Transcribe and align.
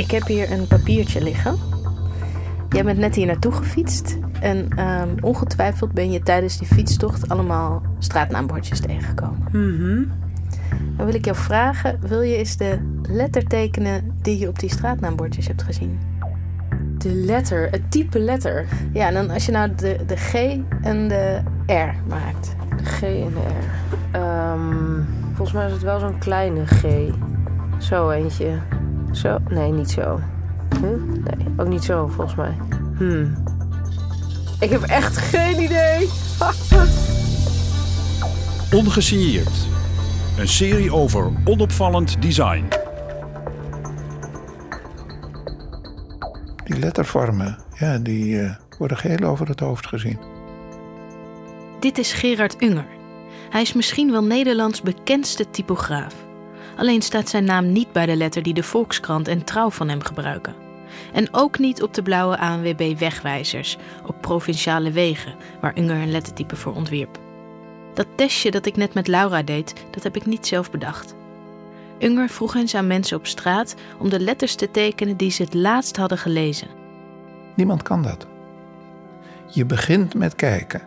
Ik 0.00 0.10
heb 0.10 0.26
hier 0.26 0.52
een 0.52 0.66
papiertje 0.66 1.22
liggen. 1.22 1.56
Jij 2.68 2.84
bent 2.84 2.98
net 2.98 3.14
hier 3.14 3.26
naartoe 3.26 3.52
gefietst. 3.52 4.18
En 4.40 4.68
ehm, 4.76 5.08
ongetwijfeld 5.20 5.92
ben 5.92 6.10
je 6.10 6.20
tijdens 6.20 6.58
die 6.58 6.66
fietstocht 6.66 7.28
allemaal 7.28 7.82
straatnaambordjes 7.98 8.80
tegengekomen. 8.80 9.48
Mhm. 9.52 10.04
Dan 10.96 11.06
wil 11.06 11.14
ik 11.14 11.24
jou 11.24 11.36
vragen: 11.36 11.98
wil 12.00 12.20
je 12.20 12.36
eens 12.36 12.56
de 12.56 13.00
letter 13.02 13.44
tekenen 13.44 14.18
die 14.22 14.38
je 14.38 14.48
op 14.48 14.58
die 14.58 14.70
straatnaambordjes 14.70 15.46
hebt 15.46 15.62
gezien? 15.62 15.98
De 16.98 17.14
letter, 17.14 17.70
het 17.70 17.90
type 17.90 18.18
letter. 18.18 18.66
Ja, 18.92 19.06
en 19.06 19.14
dan 19.14 19.30
als 19.30 19.46
je 19.46 19.52
nou 19.52 19.74
de, 19.74 19.98
de 20.06 20.16
G 20.16 20.34
en 20.82 21.08
de 21.08 21.40
R 21.66 22.08
maakt. 22.08 22.56
De 22.76 22.84
G 22.84 23.02
en 23.02 23.32
de 23.32 23.40
R. 23.40 24.16
Ehm, 24.16 25.02
volgens 25.26 25.52
mij 25.52 25.66
is 25.66 25.72
het 25.72 25.82
wel 25.82 25.98
zo'n 25.98 26.18
kleine 26.18 26.66
G. 26.66 26.84
Zo 27.78 28.10
eentje. 28.10 28.58
Zo? 29.12 29.38
Nee, 29.48 29.72
niet 29.72 29.90
zo. 29.90 30.20
Huh? 30.80 30.90
Nee, 31.24 31.46
ook 31.56 31.68
niet 31.68 31.84
zo 31.84 32.06
volgens 32.06 32.36
mij. 32.36 32.56
Hmm. 32.96 33.34
Ik 34.60 34.70
heb 34.70 34.82
echt 34.82 35.16
geen 35.16 35.62
idee. 35.62 36.08
Ongesigneerd. 38.80 39.68
Een 40.38 40.48
serie 40.48 40.92
over 40.92 41.32
onopvallend 41.44 42.22
design. 42.22 42.64
Die 46.64 46.78
lettervormen, 46.78 47.58
ja, 47.78 47.98
die 47.98 48.40
eh, 48.40 48.54
worden 48.78 48.96
geheel 48.96 49.28
over 49.28 49.48
het 49.48 49.60
hoofd 49.60 49.86
gezien. 49.86 50.18
Dit 51.80 51.98
is 51.98 52.12
Gerard 52.12 52.62
Unger. 52.62 52.86
Hij 53.50 53.62
is 53.62 53.72
misschien 53.72 54.10
wel 54.10 54.24
Nederlands 54.24 54.82
bekendste 54.82 55.50
typograaf. 55.50 56.14
Alleen 56.76 57.02
staat 57.02 57.28
zijn 57.28 57.44
naam 57.44 57.72
niet 57.72 57.92
bij 57.92 58.06
de 58.06 58.16
letter 58.16 58.42
die 58.42 58.54
de 58.54 58.62
Volkskrant 58.62 59.28
en 59.28 59.44
Trouw 59.44 59.70
van 59.70 59.88
hem 59.88 60.02
gebruiken. 60.02 60.54
En 61.12 61.28
ook 61.30 61.58
niet 61.58 61.82
op 61.82 61.94
de 61.94 62.02
blauwe 62.02 62.38
ANWB 62.38 62.98
wegwijzers 62.98 63.76
op 64.06 64.16
provinciale 64.20 64.90
wegen, 64.90 65.34
waar 65.60 65.78
Unger 65.78 65.96
een 65.96 66.10
lettertype 66.10 66.56
voor 66.56 66.74
ontwierp. 66.74 67.18
Dat 67.94 68.06
testje 68.14 68.50
dat 68.50 68.66
ik 68.66 68.76
net 68.76 68.94
met 68.94 69.08
Laura 69.08 69.42
deed, 69.42 69.74
dat 69.90 70.02
heb 70.02 70.16
ik 70.16 70.26
niet 70.26 70.46
zelf 70.46 70.70
bedacht. 70.70 71.14
Unger 71.98 72.28
vroeg 72.28 72.54
eens 72.54 72.74
aan 72.74 72.86
mensen 72.86 73.16
op 73.16 73.26
straat 73.26 73.74
om 73.98 74.08
de 74.08 74.20
letters 74.20 74.54
te 74.54 74.70
tekenen 74.70 75.16
die 75.16 75.30
ze 75.30 75.42
het 75.42 75.54
laatst 75.54 75.96
hadden 75.96 76.18
gelezen. 76.18 76.68
Niemand 77.54 77.82
kan 77.82 78.02
dat. 78.02 78.26
Je 79.46 79.64
begint 79.64 80.14
met 80.14 80.34
kijken, 80.34 80.82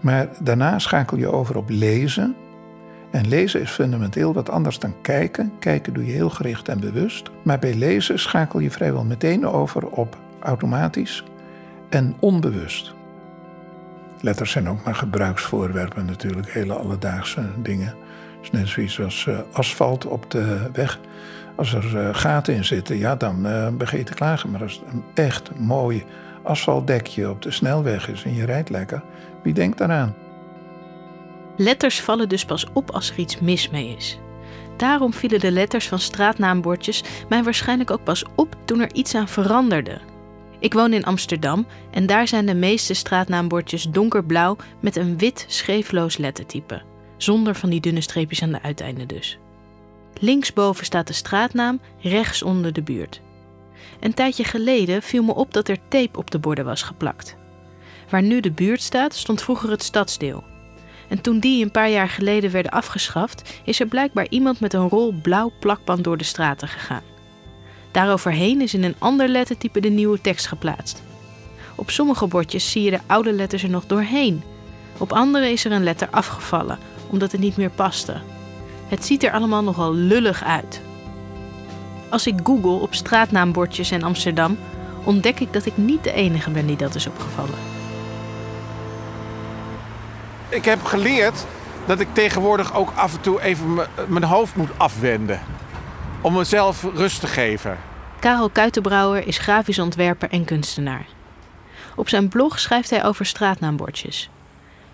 maar 0.00 0.28
daarna 0.40 0.78
schakel 0.78 1.16
je 1.16 1.32
over 1.32 1.56
op 1.56 1.68
lezen. 1.68 2.36
En 3.16 3.28
lezen 3.28 3.60
is 3.60 3.70
fundamenteel 3.70 4.32
wat 4.32 4.50
anders 4.50 4.78
dan 4.78 4.94
kijken. 5.02 5.52
Kijken 5.58 5.92
doe 5.92 6.06
je 6.06 6.12
heel 6.12 6.30
gericht 6.30 6.68
en 6.68 6.80
bewust. 6.80 7.30
Maar 7.42 7.58
bij 7.58 7.74
lezen 7.74 8.18
schakel 8.18 8.58
je 8.58 8.70
vrijwel 8.70 9.04
meteen 9.04 9.46
over 9.46 9.88
op 9.88 10.16
automatisch 10.40 11.24
en 11.88 12.16
onbewust. 12.20 12.94
Letters 14.20 14.50
zijn 14.50 14.68
ook 14.68 14.84
maar 14.84 14.94
gebruiksvoorwerpen 14.94 16.04
natuurlijk, 16.04 16.52
hele 16.52 16.74
alledaagse 16.74 17.42
dingen. 17.62 17.86
Het 17.86 18.42
is 18.42 18.50
net 18.50 18.68
zoiets 18.68 19.00
als 19.00 19.26
uh, 19.28 19.38
asfalt 19.52 20.06
op 20.06 20.30
de 20.30 20.70
weg. 20.72 21.00
Als 21.54 21.74
er 21.74 21.94
uh, 21.94 22.14
gaten 22.14 22.54
in 22.54 22.64
zitten, 22.64 22.98
ja, 22.98 23.16
dan 23.16 23.46
uh, 23.46 23.68
begin 23.68 23.98
je 23.98 24.04
te 24.04 24.14
klagen. 24.14 24.50
Maar 24.50 24.62
als 24.62 24.72
het 24.72 24.92
een 24.92 25.04
echt 25.14 25.58
mooi 25.58 26.04
asfaltdekje 26.42 27.30
op 27.30 27.42
de 27.42 27.50
snelweg 27.50 28.08
is 28.08 28.24
en 28.24 28.34
je 28.34 28.44
rijdt 28.44 28.70
lekker, 28.70 29.02
wie 29.42 29.54
denkt 29.54 29.78
daaraan? 29.78 30.14
Letters 31.56 32.00
vallen 32.00 32.28
dus 32.28 32.44
pas 32.44 32.66
op 32.72 32.90
als 32.90 33.10
er 33.10 33.18
iets 33.18 33.40
mis 33.40 33.70
mee 33.70 33.96
is. 33.96 34.18
Daarom 34.76 35.12
vielen 35.12 35.40
de 35.40 35.50
letters 35.50 35.88
van 35.88 35.98
straatnaambordjes 35.98 37.02
mij 37.28 37.42
waarschijnlijk 37.42 37.90
ook 37.90 38.04
pas 38.04 38.24
op 38.34 38.56
toen 38.64 38.80
er 38.80 38.94
iets 38.94 39.14
aan 39.14 39.28
veranderde. 39.28 40.00
Ik 40.58 40.72
woon 40.72 40.92
in 40.92 41.04
Amsterdam 41.04 41.66
en 41.90 42.06
daar 42.06 42.28
zijn 42.28 42.46
de 42.46 42.54
meeste 42.54 42.94
straatnaambordjes 42.94 43.82
donkerblauw 43.82 44.56
met 44.80 44.96
een 44.96 45.18
wit 45.18 45.44
scheefloos 45.48 46.16
lettertype, 46.16 46.82
zonder 47.16 47.54
van 47.54 47.70
die 47.70 47.80
dunne 47.80 48.00
streepjes 48.00 48.42
aan 48.42 48.52
de 48.52 48.62
uiteinden 48.62 49.08
dus. 49.08 49.38
Linksboven 50.20 50.84
staat 50.84 51.06
de 51.06 51.12
straatnaam, 51.12 51.80
rechts 52.00 52.42
onder 52.42 52.72
de 52.72 52.82
buurt. 52.82 53.20
Een 54.00 54.14
tijdje 54.14 54.44
geleden 54.44 55.02
viel 55.02 55.22
me 55.22 55.34
op 55.34 55.54
dat 55.54 55.68
er 55.68 55.78
tape 55.88 56.18
op 56.18 56.30
de 56.30 56.38
borden 56.38 56.64
was 56.64 56.82
geplakt. 56.82 57.36
Waar 58.10 58.22
nu 58.22 58.40
de 58.40 58.52
buurt 58.52 58.82
staat, 58.82 59.14
stond 59.14 59.42
vroeger 59.42 59.70
het 59.70 59.82
stadsdeel. 59.82 60.44
En 61.08 61.20
toen 61.20 61.38
die 61.38 61.64
een 61.64 61.70
paar 61.70 61.90
jaar 61.90 62.08
geleden 62.08 62.50
werden 62.50 62.72
afgeschaft, 62.72 63.60
is 63.64 63.80
er 63.80 63.86
blijkbaar 63.86 64.26
iemand 64.28 64.60
met 64.60 64.72
een 64.72 64.88
rol 64.88 65.14
blauw 65.22 65.52
plakband 65.58 66.04
door 66.04 66.16
de 66.16 66.24
straten 66.24 66.68
gegaan. 66.68 67.02
Daaroverheen 67.90 68.60
is 68.60 68.74
in 68.74 68.84
een 68.84 68.94
ander 68.98 69.28
lettertype 69.28 69.80
de 69.80 69.88
nieuwe 69.88 70.20
tekst 70.20 70.46
geplaatst. 70.46 71.02
Op 71.74 71.90
sommige 71.90 72.26
bordjes 72.26 72.70
zie 72.70 72.82
je 72.82 72.90
de 72.90 73.00
oude 73.06 73.32
letters 73.32 73.62
er 73.62 73.70
nog 73.70 73.86
doorheen. 73.86 74.42
Op 74.98 75.12
andere 75.12 75.50
is 75.50 75.64
er 75.64 75.72
een 75.72 75.84
letter 75.84 76.08
afgevallen, 76.10 76.78
omdat 77.10 77.32
het 77.32 77.40
niet 77.40 77.56
meer 77.56 77.70
paste. 77.70 78.20
Het 78.88 79.04
ziet 79.04 79.22
er 79.22 79.32
allemaal 79.32 79.62
nogal 79.62 79.94
lullig 79.94 80.44
uit. 80.44 80.80
Als 82.08 82.26
ik 82.26 82.34
google 82.44 82.80
op 82.80 82.94
straatnaambordjes 82.94 83.90
in 83.90 84.04
Amsterdam, 84.04 84.58
ontdek 85.04 85.40
ik 85.40 85.52
dat 85.52 85.66
ik 85.66 85.76
niet 85.76 86.04
de 86.04 86.12
enige 86.12 86.50
ben 86.50 86.66
die 86.66 86.76
dat 86.76 86.94
is 86.94 87.06
opgevallen. 87.06 87.75
Ik 90.48 90.64
heb 90.64 90.84
geleerd 90.84 91.44
dat 91.86 92.00
ik 92.00 92.08
tegenwoordig 92.12 92.74
ook 92.74 92.92
af 92.94 93.14
en 93.14 93.20
toe 93.20 93.42
even 93.42 93.74
mijn 94.08 94.24
hoofd 94.24 94.56
moet 94.56 94.70
afwenden. 94.76 95.40
Om 96.20 96.34
mezelf 96.34 96.86
rust 96.94 97.20
te 97.20 97.26
geven. 97.26 97.78
Karel 98.20 98.50
Kuitenbrouwer 98.50 99.26
is 99.26 99.38
grafisch 99.38 99.78
ontwerper 99.78 100.30
en 100.30 100.44
kunstenaar. 100.44 101.06
Op 101.96 102.08
zijn 102.08 102.28
blog 102.28 102.58
schrijft 102.58 102.90
hij 102.90 103.04
over 103.04 103.26
straatnaambordjes. 103.26 104.30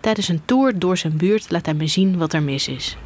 Tijdens 0.00 0.28
een 0.28 0.42
tour 0.44 0.78
door 0.78 0.96
zijn 0.96 1.16
buurt 1.16 1.50
laat 1.50 1.64
hij 1.64 1.74
me 1.74 1.86
zien 1.86 2.19
wat 2.19 2.32
er 2.32 2.42
mis 2.42 2.69
is. 2.69 2.96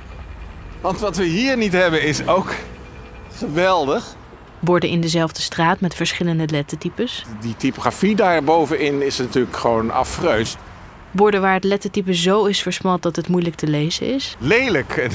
Want 0.80 0.98
wat 0.98 1.16
we 1.16 1.24
hier 1.24 1.56
niet 1.56 1.72
hebben 1.72 2.02
is 2.02 2.26
ook 2.26 2.54
geweldig. 3.34 4.14
Borden 4.58 4.90
in 4.90 5.00
dezelfde 5.00 5.40
straat 5.40 5.80
met 5.80 5.94
verschillende 5.94 6.46
lettertypes. 6.46 7.24
Die 7.40 7.56
typografie 7.56 8.16
daar 8.16 8.44
bovenin 8.44 9.02
is 9.02 9.18
natuurlijk 9.18 9.56
gewoon 9.56 9.90
afreus. 9.90 10.56
Borden 11.16 11.40
waar 11.40 11.54
het 11.54 11.64
lettertype 11.64 12.14
zo 12.14 12.44
is 12.44 12.62
versmalt 12.62 13.02
dat 13.02 13.16
het 13.16 13.28
moeilijk 13.28 13.54
te 13.54 13.66
lezen 13.66 14.14
is. 14.14 14.36
Lelijk 14.38 14.96
en 14.96 15.10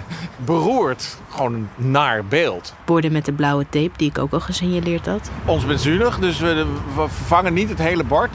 beroerd. 0.44 1.16
Gewoon 1.28 1.54
een 1.54 1.90
naar 1.90 2.24
beeld. 2.24 2.74
Borden 2.84 3.12
met 3.12 3.24
de 3.24 3.32
blauwe 3.32 3.66
tape 3.68 3.90
die 3.96 4.08
ik 4.08 4.18
ook 4.18 4.32
al 4.32 4.40
gesignaleerd 4.40 5.06
had. 5.06 5.30
Ons 5.44 5.66
bent 5.66 5.80
zuinig, 5.80 6.18
dus 6.18 6.38
we, 6.38 6.54
we 6.94 7.08
vervangen 7.08 7.52
niet 7.52 7.68
het 7.68 7.78
hele 7.78 8.04
bord. 8.04 8.30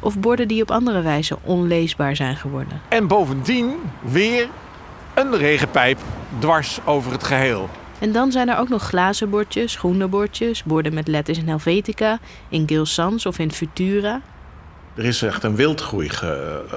Of 0.00 0.18
borden 0.18 0.48
die 0.48 0.62
op 0.62 0.70
andere 0.70 1.02
wijze 1.02 1.38
onleesbaar 1.42 2.16
zijn 2.16 2.36
geworden. 2.36 2.80
En 2.88 3.06
bovendien 3.06 3.74
weer 4.00 4.48
een 5.14 5.36
regenpijp 5.36 5.98
dwars 6.38 6.78
over 6.84 7.12
het 7.12 7.24
geheel. 7.24 7.68
En 7.98 8.12
dan 8.12 8.32
zijn 8.32 8.48
er 8.48 8.58
ook 8.58 8.68
nog 8.68 8.82
glazen 8.82 9.30
bordjes, 9.30 9.76
groene 9.76 10.06
bordjes, 10.06 10.62
borden 10.62 10.94
met 10.94 11.08
letters 11.08 11.38
in 11.38 11.48
Helvetica, 11.48 12.18
in 12.48 12.64
Gil 12.66 12.86
Sans 12.86 13.26
of 13.26 13.38
in 13.38 13.52
Futura. 13.52 14.20
Er 14.98 15.04
is 15.04 15.22
echt 15.22 15.42
een 15.42 15.56
wildgroei 15.56 16.10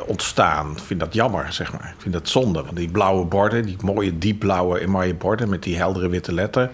ontstaan. 0.06 0.72
Ik 0.72 0.84
vind 0.84 1.00
dat 1.00 1.14
jammer, 1.14 1.54
zeg 1.54 1.72
maar. 1.72 1.94
Ik 1.96 2.02
vind 2.02 2.14
dat 2.14 2.30
zonde. 2.30 2.64
Want 2.64 2.76
die 2.76 2.92
blauwe 2.92 3.26
borden, 3.26 3.66
die 3.66 3.76
mooie 3.84 4.18
diepblauwe 4.18 4.88
mooie 4.88 5.14
borden 5.14 5.50
met 5.50 5.64
die 5.64 5.78
heldere 5.78 6.10
witte 6.10 6.34
letter. 6.34 6.70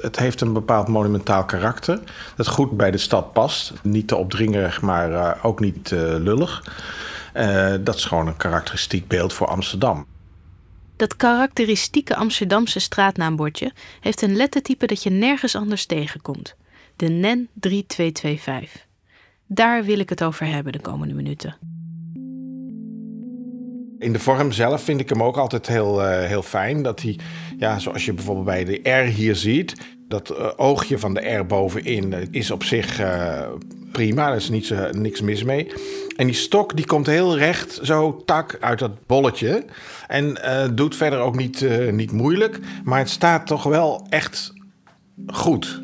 Het 0.00 0.18
heeft 0.18 0.40
een 0.40 0.52
bepaald 0.52 0.88
monumentaal 0.88 1.44
karakter. 1.44 2.00
Dat 2.36 2.48
goed 2.48 2.76
bij 2.76 2.90
de 2.90 2.98
stad 2.98 3.32
past. 3.32 3.72
Niet 3.82 4.08
te 4.08 4.16
opdringerig, 4.16 4.80
maar 4.80 5.10
uh, 5.10 5.30
ook 5.42 5.60
niet 5.60 5.90
uh, 5.90 6.00
lullig. 6.00 6.64
Dat 7.80 7.94
is 7.94 8.04
gewoon 8.04 8.26
een 8.26 8.36
karakteristiek 8.36 9.08
beeld 9.08 9.32
voor 9.32 9.46
Amsterdam. 9.46 10.06
Dat 10.96 11.16
karakteristieke 11.16 12.16
Amsterdamse 12.16 12.80
straatnaambordje 12.80 13.72
heeft 14.00 14.22
een 14.22 14.36
lettertype 14.36 14.86
dat 14.86 15.02
je 15.02 15.10
nergens 15.10 15.56
anders 15.56 15.86
tegenkomt. 15.86 16.54
De 16.96 17.08
NEN 17.08 17.48
3225. 17.60 18.92
Daar 19.54 19.84
wil 19.84 19.98
ik 19.98 20.08
het 20.08 20.22
over 20.22 20.46
hebben 20.46 20.72
de 20.72 20.80
komende 20.80 21.14
minuten. 21.14 21.56
In 23.98 24.12
de 24.12 24.18
vorm 24.18 24.52
zelf 24.52 24.82
vind 24.82 25.00
ik 25.00 25.08
hem 25.08 25.22
ook 25.22 25.36
altijd 25.36 25.66
heel, 25.66 26.00
uh, 26.00 26.22
heel 26.22 26.42
fijn. 26.42 26.82
Dat 26.82 27.02
hij, 27.02 27.18
ja, 27.58 27.78
zoals 27.78 28.04
je 28.04 28.12
bijvoorbeeld 28.12 28.46
bij 28.46 28.64
de 28.64 28.90
R 28.90 29.04
hier 29.04 29.36
ziet, 29.36 29.74
dat 30.08 30.30
uh, 30.30 30.50
oogje 30.56 30.98
van 30.98 31.14
de 31.14 31.30
R 31.30 31.46
bovenin 31.46 32.28
is 32.30 32.50
op 32.50 32.64
zich 32.64 33.02
prima. 33.92 34.30
Er 34.30 34.36
is 34.36 34.48
niets, 34.48 34.72
niks 34.90 35.20
mis 35.20 35.42
mee. 35.42 35.72
En 36.16 36.26
die 36.26 36.34
stok 36.34 36.76
die 36.76 36.86
komt 36.86 37.06
heel 37.06 37.38
recht, 37.38 37.78
zo 37.82 38.22
tak, 38.24 38.56
uit 38.60 38.78
dat 38.78 39.06
bolletje. 39.06 39.64
En 40.06 40.38
doet 40.74 40.96
verder 40.96 41.18
ook 41.18 41.36
niet, 41.36 41.66
niet 41.90 42.12
moeilijk. 42.12 42.58
Maar 42.84 42.98
het 42.98 43.10
staat 43.10 43.46
toch 43.46 43.62
wel 43.62 44.06
echt 44.08 44.52
goed. 45.26 45.83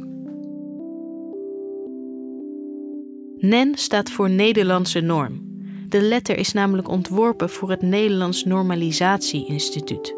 NEN 3.40 3.72
staat 3.74 4.10
voor 4.10 4.30
Nederlandse 4.30 5.00
norm. 5.00 5.40
De 5.88 6.00
letter 6.00 6.38
is 6.38 6.52
namelijk 6.52 6.88
ontworpen 6.88 7.50
voor 7.50 7.70
het 7.70 7.82
Nederlands 7.82 8.44
Normalisatie 8.44 9.46
Instituut. 9.46 10.16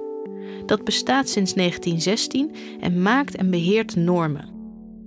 Dat 0.67 0.85
bestaat 0.85 1.29
sinds 1.29 1.55
1916 1.55 2.55
en 2.81 3.03
maakt 3.03 3.37
en 3.37 3.51
beheert 3.51 3.97
normen. 3.97 4.49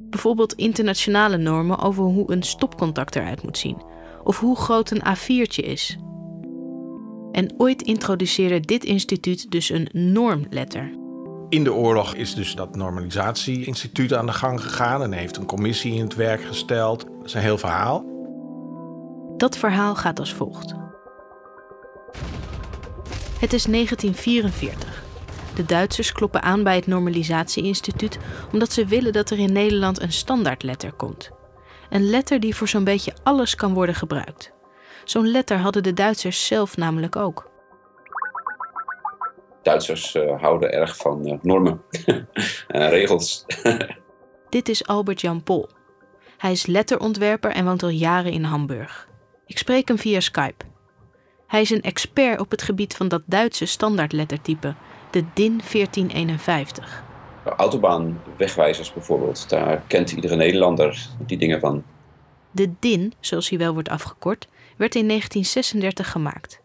Bijvoorbeeld 0.10 0.54
internationale 0.54 1.38
normen 1.38 1.80
over 1.80 2.04
hoe 2.04 2.32
een 2.32 2.44
stopcontact 2.44 3.16
eruit 3.16 3.44
moet 3.44 3.58
zien, 3.58 3.82
of 4.24 4.40
hoe 4.40 4.56
groot 4.56 4.92
een 4.92 5.04
A4'tje 5.18 5.66
is. 5.66 5.98
En 7.32 7.54
ooit 7.58 7.82
introduceerde 7.82 8.60
dit 8.60 8.84
instituut 8.84 9.52
dus 9.52 9.70
een 9.70 9.88
normletter. 9.92 10.92
In 11.50 11.64
de 11.64 11.74
oorlog 11.74 12.14
is 12.14 12.36
dus 12.36 12.56
dat 12.56 12.76
normalisatie-instituut 12.76 14.14
aan 14.14 14.26
de 14.26 14.34
gang 14.34 14.62
gegaan 14.62 15.04
en 15.04 15.12
heeft 15.12 15.38
een 15.38 15.46
commissie 15.46 15.94
in 15.94 16.02
het 16.02 16.16
werk 16.16 16.44
gesteld. 16.44 17.15
Dat 17.26 17.34
is 17.34 17.40
een 17.40 17.48
heel 17.48 17.58
verhaal. 17.58 18.06
Dat 19.38 19.58
verhaal 19.58 19.96
gaat 19.96 20.20
als 20.20 20.34
volgt. 20.34 20.76
Het 23.40 23.54
is 23.54 23.64
1944. 23.64 25.04
De 25.56 25.66
Duitsers 25.66 26.12
kloppen 26.12 26.42
aan 26.42 26.64
bij 26.64 26.76
het 26.76 26.88
Normalisatie-instituut 26.88 28.18
omdat 28.52 28.72
ze 28.72 28.86
willen 28.86 29.14
dat 29.14 29.30
er 29.30 29.40
in 29.40 29.52
Nederland 29.52 30.02
een 30.02 30.12
standaardletter 30.12 30.94
komt. 30.94 31.32
Een 31.90 32.10
letter 32.10 32.40
die 32.40 32.56
voor 32.56 32.68
zo'n 32.68 32.84
beetje 32.84 33.14
alles 33.24 33.56
kan 33.56 33.74
worden 33.74 33.96
gebruikt. 33.96 34.54
Zo'n 35.04 35.32
letter 35.32 35.58
hadden 35.58 35.84
de 35.84 35.94
Duitsers 35.94 36.46
zelf 36.46 36.78
namelijk 36.78 37.16
ook. 37.16 37.50
Duitsers 39.62 40.16
uh, 40.16 40.42
houden 40.42 40.72
erg 40.72 40.96
van 40.96 41.28
uh, 41.28 41.34
normen 41.42 41.82
en 42.68 42.90
regels. 42.90 43.46
Dit 44.50 44.70
is 44.70 44.88
Albert 44.88 45.22
Jan 45.22 45.44
Pol. 45.44 45.70
Hij 46.46 46.54
is 46.54 46.66
letterontwerper 46.66 47.52
en 47.52 47.66
woont 47.66 47.84
al 47.84 47.90
jaren 47.90 48.32
in 48.32 48.44
Hamburg. 48.44 49.08
Ik 49.46 49.58
spreek 49.58 49.88
hem 49.88 49.98
via 49.98 50.20
Skype. 50.20 50.66
Hij 51.48 51.62
is 51.62 51.70
een 51.70 51.82
expert 51.82 52.40
op 52.40 52.52
het 52.52 52.62
gebied 52.62 52.96
van 52.96 53.08
dat 53.08 53.22
Duitse 53.26 53.66
standaardlettertype, 53.66 54.76
de 55.12 55.24
DIN 55.34 55.62
1451. 55.72 57.04
Autobaanwegwijzers 57.44 58.94
bijvoorbeeld, 58.94 59.50
daar 59.50 59.84
kent 59.88 60.12
iedere 60.12 60.36
Nederlander 60.36 61.08
die 61.26 61.38
dingen 61.38 61.60
van. 61.60 61.84
De 62.52 62.74
DIN, 62.80 63.14
zoals 63.20 63.50
hij 63.50 63.58
wel 63.58 63.74
wordt 63.74 63.90
afgekort, 63.90 64.48
werd 64.78 64.96
in 64.96 65.08
1936 65.08 66.12
gemaakt. 66.12 66.62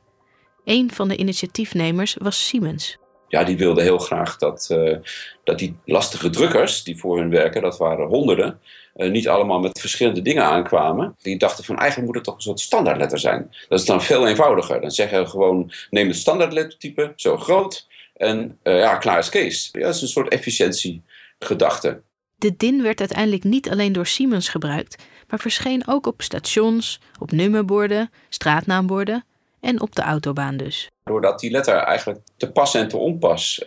Een 0.65 0.91
van 0.93 1.09
de 1.09 1.17
initiatiefnemers 1.17 2.17
was 2.19 2.47
Siemens. 2.47 2.99
Ja, 3.31 3.45
die 3.45 3.57
wilde 3.57 3.83
heel 3.83 3.99
graag 3.99 4.37
dat, 4.37 4.69
uh, 4.73 4.97
dat 5.45 5.59
die 5.59 5.77
lastige 5.85 6.31
drukkers 6.31 6.83
die 6.83 6.99
voor 6.99 7.19
hun 7.19 7.31
werken, 7.31 7.63
dat 7.63 7.79
waren 7.79 8.07
honderden, 8.07 8.61
uh, 8.97 9.11
niet 9.11 9.29
allemaal 9.29 9.61
met 9.61 9.81
verschillende 9.81 10.23
dingen 10.23 10.45
aankwamen. 10.45 11.17
Die 11.23 11.39
dachten 11.39 11.65
van 11.65 11.79
eigenlijk 11.79 12.07
moet 12.07 12.17
het 12.17 12.25
toch 12.25 12.35
een 12.35 12.41
soort 12.41 12.61
standaardletter 12.61 13.19
zijn. 13.19 13.55
Dat 13.69 13.79
is 13.79 13.87
dan 13.87 14.03
veel 14.03 14.29
eenvoudiger. 14.29 14.81
Dan 14.81 14.91
zeggen 14.91 15.23
we 15.23 15.29
gewoon 15.29 15.73
neem 15.91 16.07
het 16.07 16.17
standaardlettertype, 16.17 17.13
zo 17.17 17.37
groot 17.37 17.87
en 18.15 18.59
uh, 18.63 18.79
ja, 18.79 18.97
klaar 18.97 19.19
is 19.19 19.29
Kees. 19.29 19.69
Ja, 19.73 19.81
dat 19.81 19.95
is 19.95 20.03
een 20.03 20.09
soort 20.09 20.29
efficiëntiegedachte. 20.29 22.03
De 22.37 22.57
DIN 22.57 22.83
werd 22.83 23.01
uiteindelijk 23.01 23.45
niet 23.45 23.71
alleen 23.71 23.93
door 23.93 24.07
Siemens 24.07 24.49
gebruikt, 24.49 25.03
maar 25.29 25.39
verscheen 25.39 25.83
ook 25.87 26.07
op 26.07 26.23
stations, 26.23 27.01
op 27.19 27.31
nummerborden, 27.33 28.11
straatnaamborden 28.29 29.25
en 29.61 29.81
op 29.81 29.95
de 29.95 30.03
autobaan 30.03 30.57
dus. 30.57 30.91
Doordat 31.05 31.41
die 31.41 31.51
letter 31.51 31.77
eigenlijk 31.77 32.21
te 32.37 32.51
pas 32.51 32.75
en 32.75 32.89
te 32.89 32.97
onpas 32.97 33.63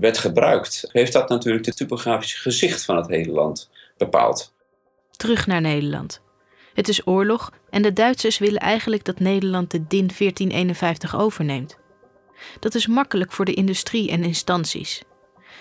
werd 0.00 0.18
gebruikt, 0.18 0.88
heeft 0.92 1.12
dat 1.12 1.28
natuurlijk 1.28 1.66
het 1.66 1.76
typografische 1.76 2.38
gezicht 2.38 2.84
van 2.84 2.96
het 2.96 3.08
hele 3.08 3.32
land 3.32 3.70
bepaald. 3.96 4.52
Terug 5.10 5.46
naar 5.46 5.60
Nederland. 5.60 6.22
Het 6.74 6.88
is 6.88 7.06
oorlog 7.06 7.52
en 7.70 7.82
de 7.82 7.92
Duitsers 7.92 8.38
willen 8.38 8.60
eigenlijk 8.60 9.04
dat 9.04 9.20
Nederland 9.20 9.70
de 9.70 9.86
DIN 9.86 10.10
1451 10.18 11.16
overneemt. 11.16 11.78
Dat 12.60 12.74
is 12.74 12.86
makkelijk 12.86 13.32
voor 13.32 13.44
de 13.44 13.54
industrie 13.54 14.10
en 14.10 14.24
instanties. 14.24 15.02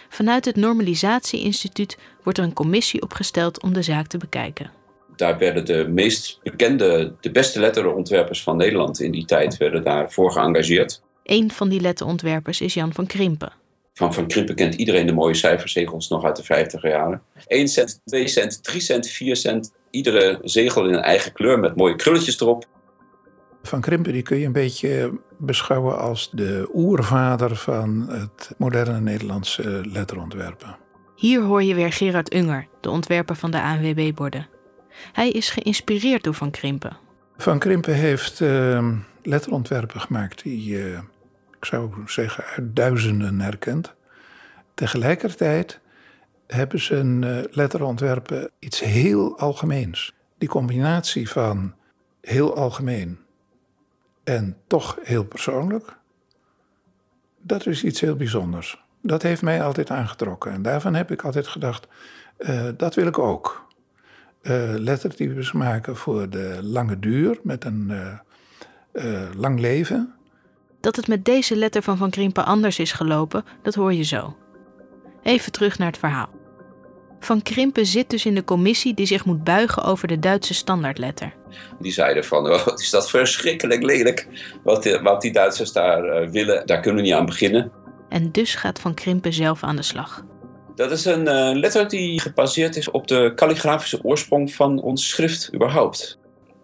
Vanuit 0.10 0.46
het 0.46 0.56
Normalisatie-instituut 0.56 1.98
wordt 2.24 2.38
er 2.38 2.44
een 2.44 2.54
commissie 2.54 3.02
opgesteld 3.02 3.62
om 3.62 3.74
de 3.74 3.82
zaak 3.82 4.08
te 4.08 4.18
bekijken 4.18 4.82
daar 5.16 5.38
werden 5.38 5.66
de 5.66 5.88
meest 5.88 6.40
bekende, 6.44 7.14
de 7.20 7.32
beste 7.32 7.60
letterontwerpers 7.60 8.44
van 8.44 8.58
Nederland 8.58 9.00
in 9.00 9.12
die 9.12 9.26
tijd 9.26 9.58
werden 9.58 9.84
daarvoor 9.84 10.32
geëngageerd. 10.32 11.02
Een 11.24 11.52
van 11.52 11.70
die 11.70 11.82
letterontwerpers 11.82 12.62
is 12.62 12.74
Jan 12.74 12.94
van 12.94 13.06
Krimpen. 13.06 13.54
Van 13.94 14.14
Van 14.14 14.28
Krimpen 14.28 14.56
kent 14.56 14.76
iedereen 14.76 15.06
de 15.06 15.14
mooie 15.14 15.34
cijferzegels 15.34 16.10
nog 16.10 16.24
uit 16.24 16.36
de 16.36 16.44
50 16.44 16.82
jaren. 16.82 17.22
1 17.48 17.68
cent, 17.68 18.02
2 18.06 18.28
cent, 18.28 18.64
3 18.64 18.82
cent, 18.82 19.08
4 19.08 19.36
cent. 19.36 19.74
Iedere 19.90 20.40
zegel 20.44 20.88
in 20.88 20.94
een 20.94 21.02
eigen 21.02 21.34
kleur 21.34 21.60
met 21.60 21.76
mooie 21.76 21.96
krulletjes 21.96 22.40
erop. 22.40 22.66
Van 23.64 23.82
Krimpen 23.82 24.14
die 24.14 24.22
kun 24.22 24.38
je 24.38 24.46
een 24.46 24.52
beetje 24.52 25.20
beschouwen 25.38 26.00
als 26.00 26.30
de 26.32 26.70
oervader 26.74 27.56
van 27.56 28.06
het 28.10 28.52
moderne 28.58 29.00
Nederlandse 29.00 29.82
letterontwerpen. 29.94 30.78
Hier 31.16 31.42
hoor 31.42 31.64
je 31.64 31.76
weer 31.76 31.92
Gerard 31.92 32.34
Unger, 32.34 32.68
de 32.82 32.90
ontwerper 32.90 33.36
van 33.36 33.52
de 33.52 33.62
ANWB-borden. 33.62 34.48
Hij 35.12 35.30
is 35.30 35.50
geïnspireerd 35.50 36.24
door 36.24 36.34
Van 36.34 36.52
Krimpen. 36.52 36.98
Van 37.38 37.60
Krimpen 37.60 37.94
heeft 37.94 38.40
uh, 38.40 38.90
letterontwerpen 39.24 40.02
gemaakt 40.02 40.44
die, 40.44 40.70
uh, 40.70 40.98
ik 41.60 41.66
zou 41.66 41.92
zeggen, 42.06 42.44
uit 42.44 42.76
duizenden 42.76 43.40
herkent. 43.40 43.94
Tegelijkertijd 44.74 45.80
hebben 46.48 46.80
zijn 46.80 47.22
uh, 47.22 47.38
letterontwerpen 47.52 48.52
iets 48.60 48.80
heel 48.80 49.40
algemeens. 49.40 50.14
Die 50.38 50.50
combinatie 50.50 51.30
van 51.30 51.76
heel 52.22 52.56
algemeen 52.56 53.20
en 54.24 54.58
toch 54.68 54.98
heel 55.04 55.24
persoonlijk, 55.26 55.98
dat 57.42 57.66
is 57.66 57.84
iets 57.84 58.00
heel 58.00 58.16
bijzonders. 58.16 58.82
Dat 59.02 59.22
heeft 59.22 59.42
mij 59.42 59.64
altijd 59.64 59.90
aangetrokken. 59.90 60.52
En 60.52 60.62
daarvan 60.62 60.94
heb 60.94 61.12
ik 61.12 61.22
altijd 61.22 61.48
gedacht, 61.48 61.88
uh, 62.38 62.70
dat 62.78 62.96
wil 62.96 63.08
ik 63.08 63.18
ook 63.20 63.63
uh, 64.44 64.74
lettertypes 64.78 65.52
maken 65.52 65.96
voor 65.96 66.30
de 66.30 66.60
lange 66.62 67.00
duur 67.00 67.40
met 67.44 67.66
een 67.66 67.88
uh, 67.90 68.08
uh, 68.94 69.22
lang 69.36 69.60
leven. 69.60 70.14
Dat 70.80 70.96
het 70.96 71.08
met 71.08 71.26
deze 71.26 71.56
letter 71.56 71.82
van 71.82 71.98
Van 71.98 72.10
Krimpen 72.10 72.46
anders 72.46 72.80
is 72.80 72.92
gelopen, 72.92 73.46
dat 73.62 73.76
hoor 73.76 73.94
je 73.94 74.04
zo. 74.04 74.38
Even 75.24 75.52
terug 75.52 75.78
naar 75.78 75.88
het 75.88 75.98
verhaal. 75.98 76.30
Van 77.20 77.42
Krimpen 77.42 77.86
zit 77.86 78.10
dus 78.10 78.26
in 78.26 78.36
de 78.36 78.44
commissie 78.44 78.94
die 78.94 79.06
zich 79.06 79.26
moet 79.26 79.44
buigen 79.44 79.84
over 79.84 80.08
de 80.08 80.20
Duitse 80.20 80.54
standaardletter. 80.54 81.34
Die 81.80 81.92
zeiden 81.92 82.26
van, 82.26 82.52
oh, 82.52 82.66
wat 82.66 82.82
is 82.82 82.90
dat 82.90 83.10
verschrikkelijk 83.10 83.84
lelijk. 83.84 84.28
Wat, 84.64 84.84
die, 84.84 85.00
wat 85.00 85.22
die 85.22 85.32
Duitsers 85.32 85.72
daar 85.72 86.30
willen, 86.32 86.66
daar 86.66 86.80
kunnen 86.80 87.02
we 87.02 87.08
niet 87.08 87.18
aan 87.18 87.26
beginnen. 87.26 87.72
En 88.10 88.32
dus 88.32 88.56
gaat 88.56 88.80
Van 88.80 88.94
Krimpen 88.94 89.34
zelf 89.34 89.64
aan 89.64 89.76
de 89.76 89.82
slag. 89.82 90.24
Dat 90.76 90.92
is 90.92 91.06
een 91.06 91.28
uh, 91.28 91.60
letter 91.60 91.88
die 91.88 92.20
gebaseerd 92.20 92.76
is 92.76 92.92
op 92.92 93.08
de 93.08 93.32
kalligrafische 93.36 94.04
oorsprong 94.04 94.54
van 94.54 94.82
ons 94.82 95.10
schrift 95.10 95.54
überhaupt. 95.54 96.20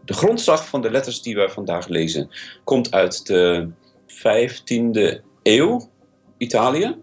De 0.05 0.13
grondslag 0.13 0.67
van 0.67 0.81
de 0.81 0.91
letters 0.91 1.21
die 1.21 1.35
wij 1.35 1.49
vandaag 1.49 1.87
lezen 1.87 2.29
komt 2.63 2.91
uit 2.91 3.25
de 3.25 3.69
15e 4.07 5.21
eeuw 5.43 5.89
Italië. 6.37 6.95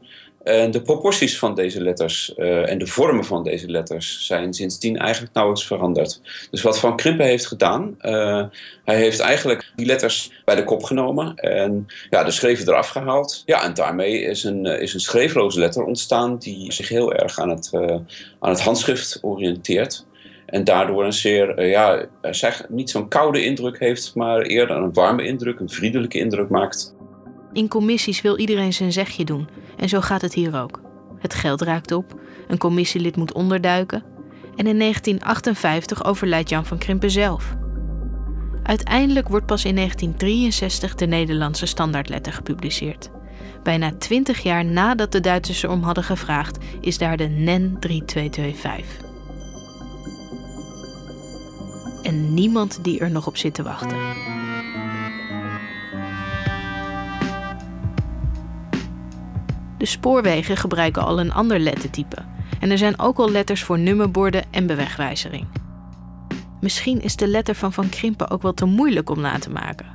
En 0.46 0.70
de 0.70 0.82
proporties 0.82 1.38
van 1.38 1.54
deze 1.54 1.82
letters 1.82 2.32
uh, 2.36 2.70
en 2.70 2.78
de 2.78 2.86
vormen 2.86 3.24
van 3.24 3.44
deze 3.44 3.70
letters 3.70 4.26
zijn 4.26 4.54
sindsdien 4.54 4.98
eigenlijk 4.98 5.34
nauwelijks 5.34 5.66
veranderd. 5.66 6.20
Dus 6.50 6.62
wat 6.62 6.78
Van 6.78 6.96
Krimpen 6.96 7.26
heeft 7.26 7.46
gedaan, 7.46 7.96
uh, 8.02 8.44
hij 8.84 8.96
heeft 8.96 9.20
eigenlijk 9.20 9.72
die 9.76 9.86
letters 9.86 10.32
bij 10.44 10.54
de 10.54 10.64
kop 10.64 10.82
genomen 10.82 11.36
en 11.36 11.86
ja, 12.10 12.24
de 12.24 12.30
schreven 12.30 12.68
eraf 12.68 12.88
gehaald. 12.88 13.42
Ja, 13.46 13.64
en 13.64 13.74
daarmee 13.74 14.20
is 14.20 14.44
een, 14.44 14.64
is 14.64 14.94
een 14.94 15.00
schreefloze 15.00 15.58
letter 15.58 15.84
ontstaan 15.84 16.38
die 16.38 16.72
zich 16.72 16.88
heel 16.88 17.14
erg 17.14 17.38
aan 17.38 17.50
het, 17.50 17.70
aan 18.40 18.50
het 18.50 18.60
handschrift 18.60 19.18
oriënteert. 19.22 20.06
En 20.46 20.64
daardoor 20.64 21.04
een 21.04 21.12
zeer, 21.12 21.66
ja, 21.66 22.06
zeg, 22.22 22.68
niet 22.68 22.90
zo'n 22.90 23.08
koude 23.08 23.44
indruk 23.44 23.78
heeft, 23.78 24.14
maar 24.14 24.42
eerder 24.42 24.76
een 24.76 24.92
warme 24.92 25.24
indruk, 25.24 25.60
een 25.60 25.70
vriendelijke 25.70 26.18
indruk 26.18 26.48
maakt. 26.48 26.95
In 27.56 27.68
commissies 27.68 28.20
wil 28.20 28.38
iedereen 28.38 28.72
zijn 28.72 28.92
zegje 28.92 29.24
doen. 29.24 29.48
En 29.76 29.88
zo 29.88 30.00
gaat 30.00 30.22
het 30.22 30.34
hier 30.34 30.60
ook. 30.60 30.80
Het 31.18 31.34
geld 31.34 31.60
raakt 31.60 31.92
op, 31.92 32.20
een 32.48 32.58
commissielid 32.58 33.16
moet 33.16 33.32
onderduiken. 33.32 34.02
En 34.56 34.66
in 34.66 34.78
1958 34.78 36.04
overlijdt 36.04 36.48
Jan 36.48 36.66
van 36.66 36.78
Krimpen 36.78 37.10
zelf. 37.10 37.54
Uiteindelijk 38.62 39.28
wordt 39.28 39.46
pas 39.46 39.64
in 39.64 39.74
1963 39.74 40.94
de 40.94 41.06
Nederlandse 41.06 41.66
standaardletter 41.66 42.32
gepubliceerd. 42.32 43.10
Bijna 43.62 43.92
20 43.98 44.42
jaar 44.42 44.64
nadat 44.64 45.12
de 45.12 45.20
Duitsers 45.20 45.62
erom 45.62 45.82
hadden 45.82 46.04
gevraagd, 46.04 46.58
is 46.80 46.98
daar 46.98 47.16
de 47.16 47.28
NEN 47.28 47.76
3225. 47.80 49.04
En 52.02 52.34
niemand 52.34 52.78
die 52.84 52.98
er 52.98 53.10
nog 53.10 53.26
op 53.26 53.36
zit 53.36 53.54
te 53.54 53.62
wachten. 53.62 54.25
De 59.86 59.92
spoorwegen 59.92 60.56
gebruiken 60.56 61.02
al 61.02 61.20
een 61.20 61.32
ander 61.32 61.58
lettertype. 61.58 62.16
En 62.60 62.70
er 62.70 62.78
zijn 62.78 62.98
ook 62.98 63.18
al 63.18 63.30
letters 63.30 63.62
voor 63.62 63.78
nummerborden 63.78 64.44
en 64.50 64.66
bewegwijzering. 64.66 65.46
Misschien 66.60 67.00
is 67.00 67.16
de 67.16 67.26
letter 67.26 67.54
van 67.54 67.72
Van 67.72 67.88
Krimpen 67.88 68.30
ook 68.30 68.42
wel 68.42 68.54
te 68.54 68.64
moeilijk 68.64 69.10
om 69.10 69.20
na 69.20 69.38
te 69.38 69.50
maken. 69.50 69.86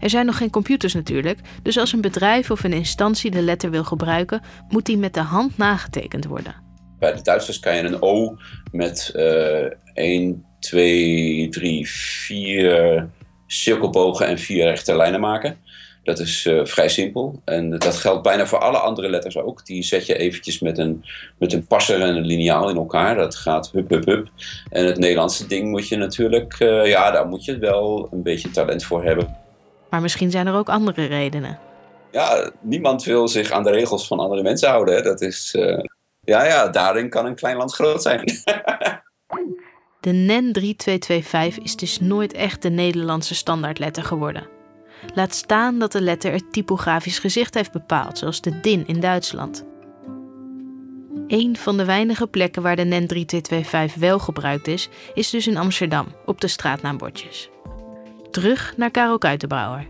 Er 0.00 0.10
zijn 0.10 0.26
nog 0.26 0.36
geen 0.36 0.50
computers 0.50 0.94
natuurlijk, 0.94 1.38
dus 1.62 1.78
als 1.78 1.92
een 1.92 2.00
bedrijf 2.00 2.50
of 2.50 2.64
een 2.64 2.72
instantie 2.72 3.30
de 3.30 3.42
letter 3.42 3.70
wil 3.70 3.84
gebruiken, 3.84 4.42
moet 4.68 4.86
die 4.86 4.98
met 4.98 5.14
de 5.14 5.20
hand 5.20 5.56
nagetekend 5.56 6.24
worden. 6.24 6.54
bij 6.98 7.12
de 7.12 7.22
Duitsers 7.22 7.58
kan 7.58 7.76
je 7.76 7.82
een 7.82 8.02
O 8.02 8.36
met 8.72 9.12
uh, 9.16 9.66
1, 9.94 10.44
2, 10.60 11.48
3, 11.48 11.88
4 11.90 13.08
cirkelbogen 13.46 14.26
en 14.26 14.38
vier 14.38 14.64
rechte 14.64 14.96
lijnen 14.96 15.20
maken. 15.20 15.56
Dat 16.02 16.18
is 16.18 16.44
uh, 16.44 16.64
vrij 16.64 16.88
simpel. 16.88 17.40
En 17.44 17.78
dat 17.78 17.96
geldt 17.96 18.22
bijna 18.22 18.46
voor 18.46 18.58
alle 18.58 18.78
andere 18.78 19.10
letters 19.10 19.36
ook. 19.36 19.66
Die 19.66 19.82
zet 19.82 20.06
je 20.06 20.16
eventjes 20.16 20.60
met 20.60 20.78
een, 20.78 21.04
met 21.38 21.52
een 21.52 21.66
passer 21.66 22.00
en 22.00 22.16
een 22.16 22.26
liniaal 22.26 22.68
in 22.68 22.76
elkaar. 22.76 23.16
Dat 23.16 23.34
gaat 23.34 23.70
hup, 23.72 23.90
hup, 23.90 24.04
hup. 24.04 24.28
En 24.70 24.86
het 24.86 24.98
Nederlandse 24.98 25.46
ding 25.46 25.70
moet 25.70 25.88
je 25.88 25.96
natuurlijk... 25.96 26.60
Uh, 26.60 26.86
ja, 26.86 27.10
daar 27.10 27.26
moet 27.26 27.44
je 27.44 27.58
wel 27.58 28.08
een 28.10 28.22
beetje 28.22 28.50
talent 28.50 28.84
voor 28.84 29.04
hebben. 29.04 29.36
Maar 29.90 30.00
misschien 30.00 30.30
zijn 30.30 30.46
er 30.46 30.54
ook 30.54 30.68
andere 30.68 31.04
redenen. 31.04 31.58
Ja, 32.10 32.50
niemand 32.60 33.04
wil 33.04 33.28
zich 33.28 33.50
aan 33.50 33.62
de 33.62 33.70
regels 33.70 34.06
van 34.06 34.18
andere 34.18 34.42
mensen 34.42 34.68
houden. 34.68 34.94
Hè. 34.94 35.02
Dat 35.02 35.20
is... 35.20 35.54
Uh, 35.58 35.78
ja, 36.24 36.44
ja, 36.44 36.68
daarin 36.68 37.08
kan 37.08 37.26
een 37.26 37.34
klein 37.34 37.56
land 37.56 37.74
groot 37.74 38.02
zijn. 38.02 38.24
de 40.00 40.12
NEN 40.12 40.52
3225 40.52 41.64
is 41.64 41.76
dus 41.76 42.00
nooit 42.00 42.32
echt 42.32 42.62
de 42.62 42.70
Nederlandse 42.70 43.34
standaardletter 43.34 44.02
geworden. 44.02 44.51
Laat 45.14 45.34
staan 45.34 45.78
dat 45.78 45.92
de 45.92 46.00
letter 46.00 46.32
het 46.32 46.52
typografisch 46.52 47.18
gezicht 47.18 47.54
heeft 47.54 47.72
bepaald, 47.72 48.18
zoals 48.18 48.40
de 48.40 48.60
DIN 48.60 48.86
in 48.86 49.00
Duitsland. 49.00 49.64
Een 51.26 51.56
van 51.56 51.76
de 51.76 51.84
weinige 51.84 52.26
plekken 52.26 52.62
waar 52.62 52.76
de 52.76 52.84
NEN 52.84 53.06
3225 53.06 54.00
wel 54.00 54.18
gebruikt 54.18 54.66
is, 54.66 54.88
is 55.14 55.30
dus 55.30 55.46
in 55.46 55.56
Amsterdam, 55.56 56.06
op 56.24 56.40
de 56.40 56.48
straatnaambordjes. 56.48 57.50
Terug 58.30 58.74
naar 58.76 58.90
Karel 58.90 59.18
Kuitenbrouwer. 59.18 59.86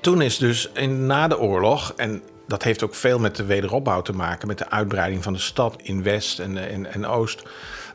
Toen 0.00 0.22
is 0.22 0.38
dus 0.38 0.70
in, 0.72 1.06
na 1.06 1.28
de 1.28 1.38
oorlog, 1.38 1.92
en 1.96 2.22
dat 2.46 2.62
heeft 2.62 2.82
ook 2.82 2.94
veel 2.94 3.18
met 3.18 3.36
de 3.36 3.44
wederopbouw 3.44 4.02
te 4.02 4.12
maken, 4.12 4.48
met 4.48 4.58
de 4.58 4.70
uitbreiding 4.70 5.22
van 5.22 5.32
de 5.32 5.38
stad 5.38 5.82
in 5.82 6.02
West 6.02 6.38
en, 6.38 6.68
en, 6.68 6.92
en 6.92 7.06
Oost, 7.06 7.42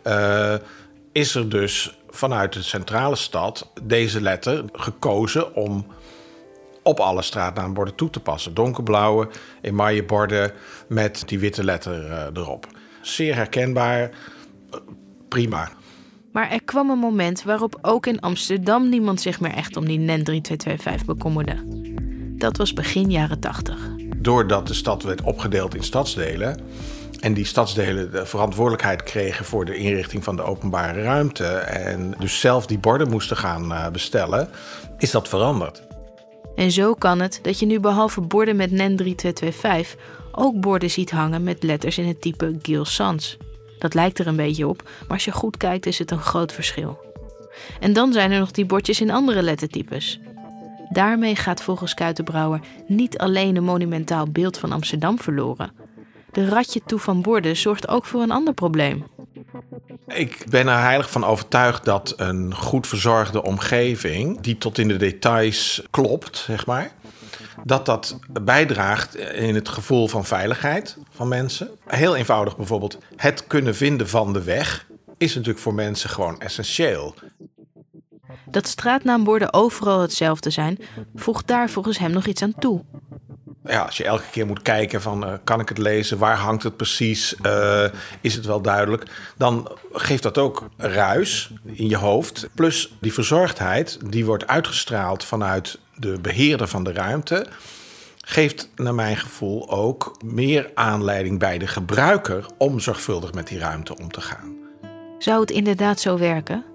uh, 0.07 0.53
is 1.11 1.35
er 1.35 1.49
dus 1.49 1.97
vanuit 2.09 2.53
de 2.53 2.61
centrale 2.61 3.15
stad 3.15 3.71
deze 3.81 4.21
letter 4.21 4.63
gekozen 4.73 5.55
om 5.55 5.85
op 6.83 6.99
alle 6.99 7.21
straatnaamborden 7.21 7.95
toe 7.95 8.09
te 8.09 8.19
passen. 8.19 8.53
Donkerblauwe 8.53 9.29
emaille 9.61 10.03
borden 10.03 10.51
met 10.87 11.23
die 11.25 11.39
witte 11.39 11.63
letter 11.63 12.05
uh, 12.05 12.23
erop. 12.33 12.67
Zeer 13.01 13.35
herkenbaar, 13.35 14.01
uh, 14.01 14.79
prima. 15.29 15.71
Maar 16.31 16.51
er 16.51 16.63
kwam 16.63 16.89
een 16.89 16.99
moment 16.99 17.43
waarop 17.43 17.77
ook 17.81 18.05
in 18.05 18.19
Amsterdam 18.19 18.89
niemand 18.89 19.21
zich 19.21 19.39
meer 19.39 19.53
echt 19.53 19.77
om 19.77 19.85
die 19.85 19.99
NEN 19.99 20.23
3225 20.23 21.05
bekommerde. 21.05 21.63
Dat 22.37 22.57
was 22.57 22.73
begin 22.73 23.11
jaren 23.11 23.39
80. 23.39 23.77
Doordat 24.17 24.67
de 24.67 24.73
stad 24.73 25.03
werd 25.03 25.21
opgedeeld 25.21 25.75
in 25.75 25.83
stadsdelen 25.83 26.59
en 27.19 27.33
die 27.33 27.45
stadsdelen 27.45 28.11
de 28.11 28.25
verantwoordelijkheid 28.25 29.03
kregen 29.03 29.45
voor 29.45 29.65
de 29.65 29.75
inrichting 29.75 30.23
van 30.23 30.35
de 30.35 30.41
openbare 30.41 31.01
ruimte 31.01 31.47
en 31.57 32.15
dus 32.19 32.39
zelf 32.39 32.65
die 32.65 32.79
borden 32.79 33.09
moesten 33.09 33.37
gaan 33.37 33.71
uh, 33.71 33.89
bestellen, 33.89 34.49
is 34.97 35.11
dat 35.11 35.27
veranderd. 35.27 35.83
En 36.55 36.71
zo 36.71 36.93
kan 36.93 37.19
het 37.19 37.39
dat 37.41 37.59
je 37.59 37.65
nu 37.65 37.79
behalve 37.79 38.21
borden 38.21 38.55
met 38.55 38.71
NEN 38.71 38.95
3225 38.95 40.21
ook 40.31 40.59
borden 40.59 40.89
ziet 40.89 41.11
hangen 41.11 41.43
met 41.43 41.63
letters 41.63 41.97
in 41.97 42.07
het 42.07 42.21
type 42.21 42.57
Gil 42.61 42.85
Sans. 42.85 43.37
Dat 43.79 43.93
lijkt 43.93 44.19
er 44.19 44.27
een 44.27 44.35
beetje 44.35 44.67
op, 44.67 44.83
maar 44.83 45.09
als 45.09 45.25
je 45.25 45.31
goed 45.31 45.57
kijkt 45.57 45.85
is 45.85 45.99
het 45.99 46.11
een 46.11 46.21
groot 46.21 46.51
verschil. 46.53 46.97
En 47.79 47.93
dan 47.93 48.13
zijn 48.13 48.31
er 48.31 48.39
nog 48.39 48.51
die 48.51 48.65
bordjes 48.65 49.01
in 49.01 49.11
andere 49.11 49.41
lettertypes. 49.41 50.19
Daarmee 50.89 51.35
gaat 51.35 51.63
volgens 51.63 51.93
Kuitenbrouwer 51.93 52.59
niet 52.87 53.17
alleen 53.17 53.55
een 53.55 53.63
monumentaal 53.63 54.27
beeld 54.27 54.57
van 54.57 54.71
Amsterdam 54.71 55.19
verloren. 55.19 55.82
De 56.33 56.49
ratje 56.49 56.81
toe 56.85 56.99
van 56.99 57.21
borden 57.21 57.57
zorgt 57.57 57.87
ook 57.87 58.05
voor 58.05 58.21
een 58.21 58.31
ander 58.31 58.53
probleem. 58.53 59.05
Ik 60.07 60.45
ben 60.49 60.67
er 60.67 60.79
heilig 60.79 61.11
van 61.11 61.23
overtuigd 61.25 61.85
dat 61.85 62.13
een 62.17 62.55
goed 62.55 62.87
verzorgde 62.87 63.43
omgeving, 63.43 64.41
die 64.41 64.57
tot 64.57 64.77
in 64.77 64.87
de 64.87 64.97
details 64.97 65.81
klopt, 65.89 66.37
zeg 66.37 66.65
maar, 66.65 66.91
dat 67.63 67.85
dat 67.85 68.19
bijdraagt 68.41 69.15
in 69.15 69.55
het 69.55 69.69
gevoel 69.69 70.07
van 70.07 70.25
veiligheid 70.25 70.97
van 71.11 71.27
mensen. 71.27 71.69
Heel 71.85 72.15
eenvoudig 72.15 72.57
bijvoorbeeld, 72.57 72.97
het 73.15 73.47
kunnen 73.47 73.75
vinden 73.75 74.09
van 74.09 74.33
de 74.33 74.43
weg 74.43 74.87
is 75.17 75.35
natuurlijk 75.35 75.63
voor 75.63 75.73
mensen 75.73 76.09
gewoon 76.09 76.39
essentieel. 76.39 77.15
Dat 78.45 78.67
straatnaamborden 78.67 79.53
overal 79.53 80.01
hetzelfde 80.01 80.49
zijn, 80.49 80.79
voegt 81.15 81.47
daar 81.47 81.69
volgens 81.69 81.97
hem 81.97 82.11
nog 82.11 82.25
iets 82.25 82.41
aan 82.41 82.55
toe 82.59 82.83
ja, 83.65 83.81
als 83.81 83.97
je 83.97 84.03
elke 84.03 84.29
keer 84.31 84.45
moet 84.45 84.61
kijken 84.61 85.01
van 85.01 85.27
uh, 85.27 85.33
kan 85.43 85.59
ik 85.59 85.69
het 85.69 85.77
lezen, 85.77 86.17
waar 86.17 86.37
hangt 86.37 86.63
het 86.63 86.77
precies, 86.77 87.35
uh, 87.45 87.85
is 88.21 88.35
het 88.35 88.45
wel 88.45 88.61
duidelijk, 88.61 89.03
dan 89.37 89.71
geeft 89.93 90.23
dat 90.23 90.37
ook 90.37 90.67
ruis 90.77 91.51
in 91.63 91.89
je 91.89 91.97
hoofd. 91.97 92.47
Plus 92.53 92.93
die 92.99 93.13
verzorgdheid, 93.13 93.99
die 94.05 94.25
wordt 94.25 94.47
uitgestraald 94.47 95.23
vanuit 95.23 95.79
de 95.95 96.19
beheerder 96.21 96.67
van 96.67 96.83
de 96.83 96.93
ruimte, 96.93 97.47
geeft 98.25 98.69
naar 98.75 98.95
mijn 98.95 99.17
gevoel 99.17 99.69
ook 99.69 100.17
meer 100.23 100.71
aanleiding 100.73 101.39
bij 101.39 101.57
de 101.57 101.67
gebruiker 101.67 102.45
om 102.57 102.79
zorgvuldig 102.79 103.33
met 103.33 103.47
die 103.47 103.59
ruimte 103.59 103.97
om 103.97 104.11
te 104.11 104.21
gaan. 104.21 104.55
Zou 105.17 105.41
het 105.41 105.51
inderdaad 105.51 105.99
zo 105.99 106.17
werken? 106.17 106.72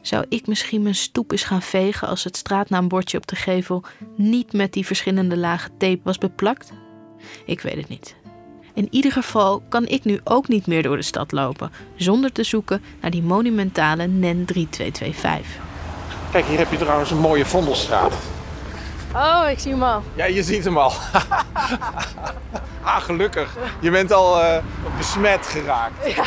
Zou 0.00 0.24
ik 0.28 0.46
misschien 0.46 0.82
mijn 0.82 0.94
stoep 0.94 1.30
eens 1.30 1.44
gaan 1.44 1.62
vegen 1.62 2.08
als 2.08 2.24
het 2.24 2.36
straatnaambordje 2.36 3.16
op 3.16 3.26
de 3.26 3.36
gevel 3.36 3.82
niet 4.16 4.52
met 4.52 4.72
die 4.72 4.86
verschillende 4.86 5.36
lagen 5.36 5.70
tape 5.78 6.00
was 6.02 6.18
beplakt? 6.18 6.72
Ik 7.46 7.60
weet 7.60 7.76
het 7.76 7.88
niet. 7.88 8.16
In 8.74 8.88
ieder 8.90 9.12
geval 9.12 9.62
kan 9.68 9.86
ik 9.86 10.04
nu 10.04 10.20
ook 10.24 10.48
niet 10.48 10.66
meer 10.66 10.82
door 10.82 10.96
de 10.96 11.02
stad 11.02 11.32
lopen 11.32 11.72
zonder 11.96 12.32
te 12.32 12.44
zoeken 12.44 12.82
naar 13.00 13.10
die 13.10 13.22
monumentale 13.22 14.06
NEN 14.06 14.44
3225. 14.44 15.46
Kijk, 16.30 16.44
hier 16.44 16.58
heb 16.58 16.70
je 16.70 16.78
trouwens 16.78 17.10
een 17.10 17.18
mooie 17.18 17.46
Vondelstraat. 17.46 18.14
Oh, 19.14 19.44
ik 19.50 19.58
zie 19.58 19.70
hem 19.70 19.82
al. 19.82 20.02
Ja, 20.14 20.24
je 20.24 20.42
ziet 20.42 20.64
hem 20.64 20.78
al. 20.78 20.92
ah, 22.82 22.96
gelukkig. 23.00 23.56
Je 23.80 23.90
bent 23.90 24.12
al 24.12 24.40
uh, 24.40 24.56
besmet 24.96 25.46
geraakt. 25.46 26.14
Ja. 26.14 26.24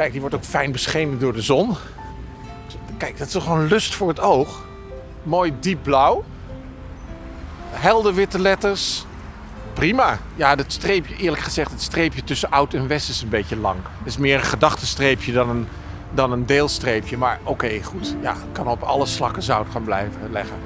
Kijk, 0.00 0.12
die 0.12 0.20
wordt 0.20 0.36
ook 0.36 0.44
fijn 0.44 0.72
beschenen 0.72 1.18
door 1.18 1.32
de 1.32 1.42
zon. 1.42 1.76
Kijk, 2.96 3.18
dat 3.18 3.26
is 3.26 3.32
toch 3.32 3.42
gewoon 3.42 3.66
lust 3.66 3.94
voor 3.94 4.08
het 4.08 4.20
oog. 4.20 4.64
Mooi 5.22 5.52
diep 5.60 5.82
blauw. 5.82 6.24
Helder 7.70 8.14
witte 8.14 8.38
letters. 8.38 9.04
Prima. 9.72 10.18
Ja, 10.34 10.54
dat 10.54 10.72
streepje, 10.72 11.16
eerlijk 11.16 11.42
gezegd, 11.42 11.70
het 11.70 11.82
streepje 11.82 12.24
tussen 12.24 12.50
oud 12.50 12.74
en 12.74 12.86
west 12.86 13.08
is 13.08 13.22
een 13.22 13.28
beetje 13.28 13.56
lang. 13.56 13.78
Het 13.98 14.06
is 14.06 14.16
meer 14.16 14.38
een 14.38 14.44
gedachtenstreepje 14.44 15.32
dan 15.32 15.48
een, 15.48 15.68
dan 16.14 16.32
een 16.32 16.46
deelstreepje. 16.46 17.16
Maar 17.16 17.40
oké, 17.42 17.82
goed. 17.82 18.14
Ja, 18.22 18.36
kan 18.52 18.68
op 18.68 18.82
alle 18.82 19.06
slakken 19.06 19.42
zout 19.42 19.66
gaan 19.70 19.84
blijven 19.84 20.30
leggen. 20.30 20.56